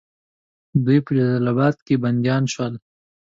دوی 0.85 0.99
په 1.05 1.11
جلال 1.17 1.45
آباد 1.53 1.75
کې 1.85 1.95
بندیان 2.03 2.43
شول. 2.53 2.73